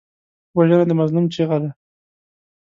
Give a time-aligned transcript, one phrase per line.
[0.57, 1.69] وژنه د مظلوم چیغه ده